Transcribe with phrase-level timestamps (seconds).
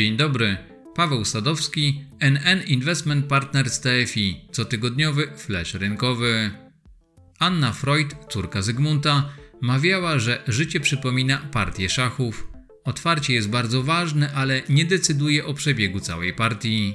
[0.00, 0.56] Dzień dobry,
[0.94, 6.50] Paweł Sadowski, NN Investment Partners TFI, cotygodniowy flash rynkowy.
[7.38, 12.48] Anna Freud, córka Zygmunta, mawiała, że życie przypomina partię szachów.
[12.84, 16.94] Otwarcie jest bardzo ważne, ale nie decyduje o przebiegu całej partii.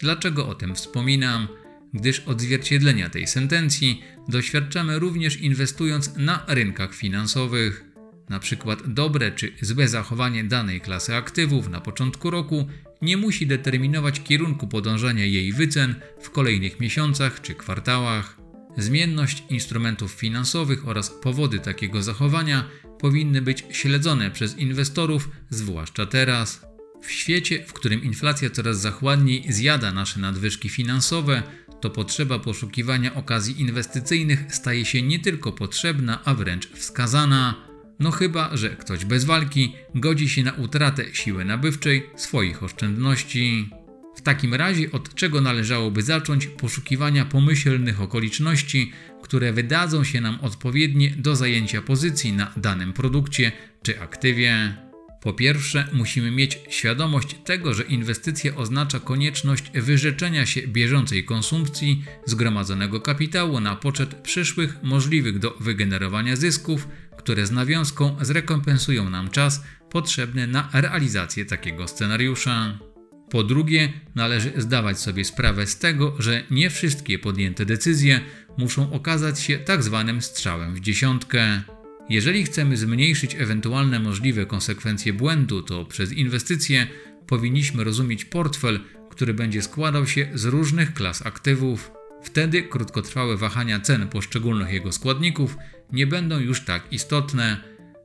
[0.00, 1.48] Dlaczego o tym wspominam?
[1.94, 7.93] Gdyż odzwierciedlenia tej sentencji doświadczamy również inwestując na rynkach finansowych.
[8.28, 12.68] Na przykład dobre czy złe zachowanie danej klasy aktywów na początku roku
[13.02, 18.36] nie musi determinować kierunku podążania jej wycen w kolejnych miesiącach czy kwartałach.
[18.76, 26.66] Zmienność instrumentów finansowych oraz powody takiego zachowania powinny być śledzone przez inwestorów, zwłaszcza teraz.
[27.02, 31.42] W świecie, w którym inflacja coraz zachładniej zjada nasze nadwyżki finansowe,
[31.80, 37.73] to potrzeba poszukiwania okazji inwestycyjnych staje się nie tylko potrzebna, a wręcz wskazana.
[37.98, 43.68] No chyba, że ktoś bez walki godzi się na utratę siły nabywczej swoich oszczędności.
[44.16, 51.10] W takim razie od czego należałoby zacząć poszukiwania pomyślnych okoliczności, które wydadzą się nam odpowiednie
[51.10, 54.83] do zajęcia pozycji na danym produkcie czy aktywie?
[55.24, 63.00] Po pierwsze, musimy mieć świadomość tego, że inwestycja oznacza konieczność wyrzeczenia się bieżącej konsumpcji zgromadzonego
[63.00, 66.88] kapitału na poczet przyszłych możliwych do wygenerowania zysków,
[67.18, 72.78] które z nawiązką zrekompensują nam czas potrzebny na realizację takiego scenariusza.
[73.30, 78.20] Po drugie, należy zdawać sobie sprawę z tego, że nie wszystkie podjęte decyzje
[78.58, 81.62] muszą okazać się tak zwanym strzałem w dziesiątkę.
[82.08, 86.86] Jeżeli chcemy zmniejszyć ewentualne możliwe konsekwencje błędu, to przez inwestycje
[87.26, 88.80] powinniśmy rozumieć portfel,
[89.10, 91.90] który będzie składał się z różnych klas aktywów.
[92.22, 95.56] Wtedy krótkotrwałe wahania cen poszczególnych jego składników
[95.92, 97.60] nie będą już tak istotne.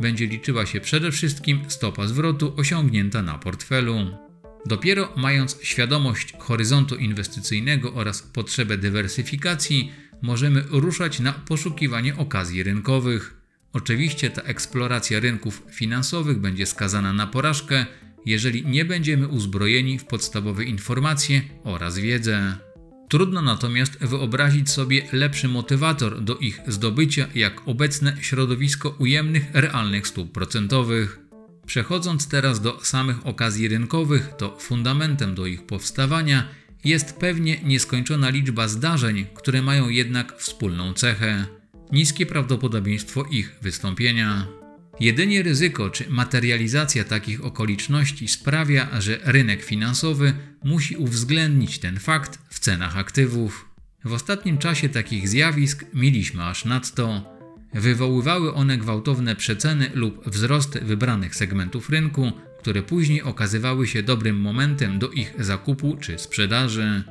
[0.00, 4.18] Będzie liczyła się przede wszystkim stopa zwrotu osiągnięta na portfelu.
[4.66, 9.92] Dopiero mając świadomość horyzontu inwestycyjnego oraz potrzebę dywersyfikacji,
[10.22, 13.41] możemy ruszać na poszukiwanie okazji rynkowych.
[13.72, 17.86] Oczywiście ta eksploracja rynków finansowych będzie skazana na porażkę,
[18.26, 22.56] jeżeli nie będziemy uzbrojeni w podstawowe informacje oraz wiedzę.
[23.08, 30.32] Trudno natomiast wyobrazić sobie lepszy motywator do ich zdobycia jak obecne środowisko ujemnych realnych stóp
[30.32, 31.18] procentowych.
[31.66, 36.48] Przechodząc teraz do samych okazji rynkowych, to fundamentem do ich powstawania
[36.84, 41.46] jest pewnie nieskończona liczba zdarzeń, które mają jednak wspólną cechę
[41.92, 44.46] niskie prawdopodobieństwo ich wystąpienia.
[45.00, 52.58] Jedynie ryzyko czy materializacja takich okoliczności sprawia, że rynek finansowy musi uwzględnić ten fakt w
[52.58, 53.68] cenach aktywów.
[54.04, 57.32] W ostatnim czasie takich zjawisk mieliśmy aż nadto.
[57.74, 64.98] Wywoływały one gwałtowne przeceny lub wzrost wybranych segmentów rynku, które później okazywały się dobrym momentem
[64.98, 67.04] do ich zakupu czy sprzedaży.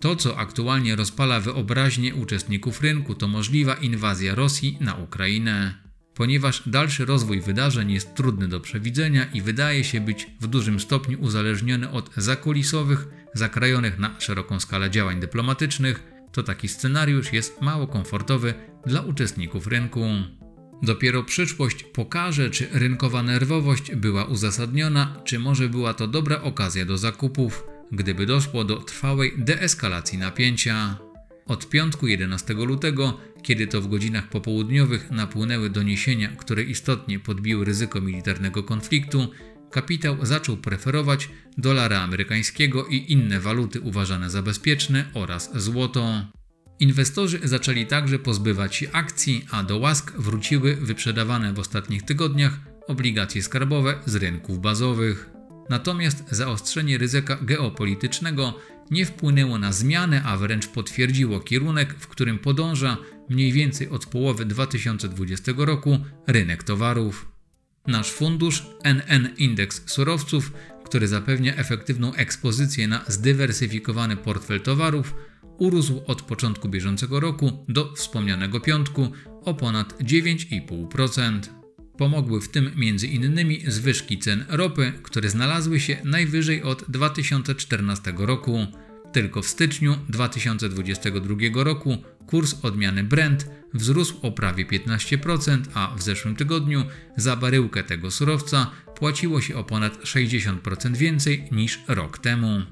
[0.00, 5.74] To, co aktualnie rozpala wyobraźnię uczestników rynku, to możliwa inwazja Rosji na Ukrainę.
[6.14, 11.20] Ponieważ dalszy rozwój wydarzeń jest trudny do przewidzenia i wydaje się być w dużym stopniu
[11.20, 18.54] uzależniony od zakulisowych, zakrajonych na szeroką skalę działań dyplomatycznych, to taki scenariusz jest mało komfortowy
[18.86, 20.04] dla uczestników rynku.
[20.82, 26.98] Dopiero przyszłość pokaże, czy rynkowa nerwowość była uzasadniona, czy może była to dobra okazja do
[26.98, 30.98] zakupów gdyby doszło do trwałej deeskalacji napięcia.
[31.46, 38.00] Od piątku 11 lutego, kiedy to w godzinach popołudniowych napłynęły doniesienia, które istotnie podbiły ryzyko
[38.00, 39.28] militarnego konfliktu,
[39.70, 41.28] kapitał zaczął preferować
[41.58, 46.24] dolara amerykańskiego i inne waluty uważane za bezpieczne oraz złoto.
[46.80, 53.42] Inwestorzy zaczęli także pozbywać się akcji, a do łask wróciły wyprzedawane w ostatnich tygodniach obligacje
[53.42, 55.37] skarbowe z rynków bazowych.
[55.70, 58.54] Natomiast zaostrzenie ryzyka geopolitycznego
[58.90, 62.96] nie wpłynęło na zmianę, a wręcz potwierdziło kierunek, w którym podąża
[63.28, 67.32] mniej więcej od połowy 2020 roku rynek towarów.
[67.86, 70.52] Nasz fundusz NN Indeks Surowców,
[70.84, 75.14] który zapewnia efektywną ekspozycję na zdywersyfikowany portfel towarów,
[75.58, 79.12] urósł od początku bieżącego roku do wspomnianego piątku
[79.44, 81.40] o ponad 9,5%.
[81.98, 83.70] Pomogły w tym m.in.
[83.70, 88.66] zwyżki cen ropy, które znalazły się najwyżej od 2014 roku.
[89.12, 96.36] Tylko w styczniu 2022 roku kurs odmiany Brent wzrósł o prawie 15%, a w zeszłym
[96.36, 96.84] tygodniu
[97.16, 102.62] za baryłkę tego surowca płaciło się o ponad 60% więcej niż rok temu.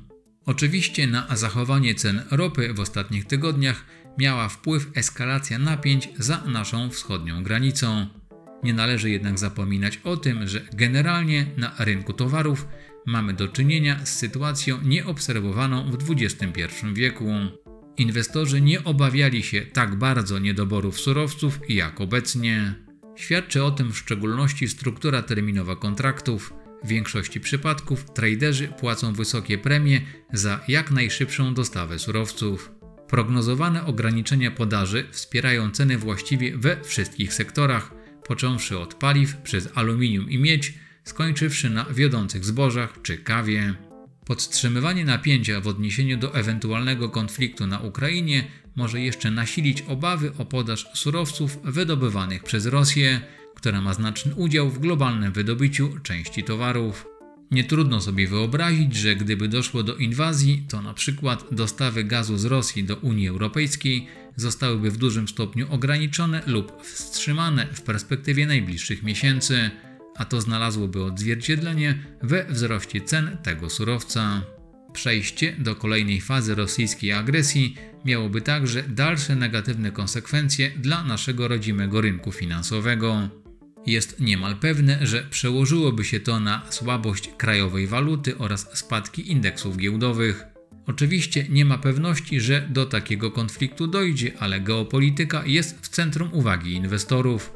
[0.44, 3.84] Oczywiście na zachowanie cen ropy w ostatnich tygodniach
[4.18, 8.06] miała wpływ eskalacja napięć za naszą wschodnią granicą.
[8.66, 12.66] Nie należy jednak zapominać o tym, że generalnie na rynku towarów
[13.06, 17.30] mamy do czynienia z sytuacją nieobserwowaną w XXI wieku.
[17.96, 22.74] Inwestorzy nie obawiali się tak bardzo niedoborów surowców jak obecnie.
[23.16, 26.54] Świadczy o tym w szczególności struktura terminowa kontraktów.
[26.84, 30.00] W większości przypadków traderzy płacą wysokie premie
[30.32, 32.72] za jak najszybszą dostawę surowców.
[33.08, 37.95] Prognozowane ograniczenia podaży wspierają ceny właściwie we wszystkich sektorach,
[38.28, 40.74] począwszy od paliw przez aluminium i miedź,
[41.04, 43.74] skończywszy na wiodących zbożach czy kawie.
[44.24, 48.44] Podtrzymywanie napięcia w odniesieniu do ewentualnego konfliktu na Ukrainie
[48.76, 53.20] może jeszcze nasilić obawy o podaż surowców wydobywanych przez Rosję,
[53.54, 57.15] która ma znaczny udział w globalnym wydobyciu części towarów.
[57.50, 62.44] Nie trudno sobie wyobrazić, że gdyby doszło do inwazji, to na przykład dostawy gazu z
[62.44, 64.06] Rosji do Unii Europejskiej
[64.36, 69.70] zostałyby w dużym stopniu ograniczone lub wstrzymane w perspektywie najbliższych miesięcy,
[70.16, 74.42] a to znalazłoby odzwierciedlenie we wzroście cen tego surowca.
[74.92, 82.32] Przejście do kolejnej fazy rosyjskiej agresji miałoby także dalsze negatywne konsekwencje dla naszego rodzimego rynku
[82.32, 83.28] finansowego.
[83.86, 90.44] Jest niemal pewne, że przełożyłoby się to na słabość krajowej waluty oraz spadki indeksów giełdowych.
[90.86, 96.72] Oczywiście nie ma pewności, że do takiego konfliktu dojdzie, ale geopolityka jest w centrum uwagi
[96.72, 97.52] inwestorów.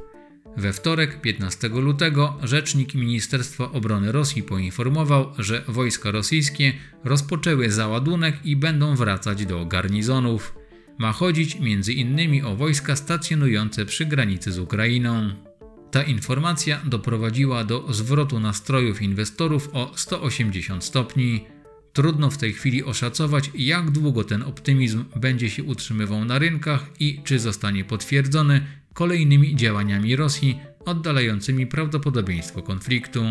[0.57, 6.73] We wtorek, 15 lutego, rzecznik Ministerstwa Obrony Rosji poinformował, że wojska rosyjskie
[7.05, 10.55] rozpoczęły załadunek i będą wracać do garnizonów.
[10.99, 12.45] Ma chodzić m.in.
[12.45, 15.50] o wojska stacjonujące przy granicy z Ukrainą.
[15.91, 21.45] Ta informacja doprowadziła do zwrotu nastrojów inwestorów o 180 stopni.
[21.93, 27.21] Trudno w tej chwili oszacować, jak długo ten optymizm będzie się utrzymywał na rynkach i
[27.25, 33.25] czy zostanie potwierdzony kolejnymi działaniami Rosji oddalającymi prawdopodobieństwo konfliktu.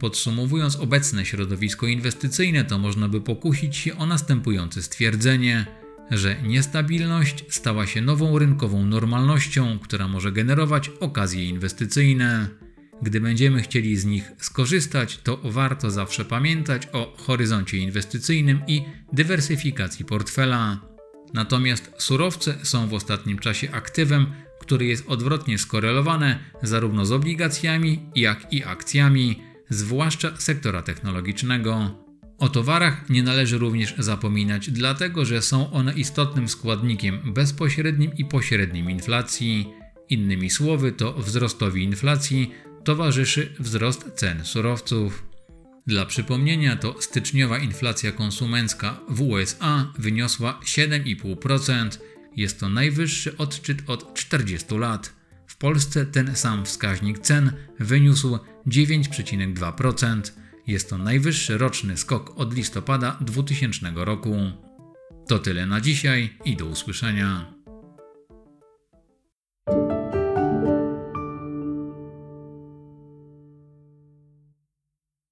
[0.00, 5.66] Podsumowując obecne środowisko inwestycyjne, to można by pokusić się o następujące stwierdzenie,
[6.10, 12.48] że niestabilność stała się nową rynkową normalnością, która może generować okazje inwestycyjne.
[13.02, 18.82] Gdy będziemy chcieli z nich skorzystać, to warto zawsze pamiętać o horyzoncie inwestycyjnym i
[19.12, 20.80] dywersyfikacji portfela.
[21.34, 24.26] Natomiast surowce są w ostatnim czasie aktywem,
[24.60, 32.07] który jest odwrotnie skorelowany zarówno z obligacjami, jak i akcjami, zwłaszcza sektora technologicznego.
[32.38, 38.90] O towarach nie należy również zapominać, dlatego że są one istotnym składnikiem bezpośrednim i pośrednim
[38.90, 39.68] inflacji.
[40.08, 42.50] Innymi słowy, to wzrostowi inflacji
[42.84, 45.26] towarzyszy wzrost cen surowców.
[45.86, 51.98] Dla przypomnienia, to styczniowa inflacja konsumencka w USA wyniosła 7,5%,
[52.36, 55.12] jest to najwyższy odczyt od 40 lat.
[55.46, 60.20] W Polsce ten sam wskaźnik cen wyniósł 9,2%.
[60.68, 64.36] Jest to najwyższy roczny skok od listopada 2000 roku.
[65.28, 67.57] To tyle na dzisiaj i do usłyszenia.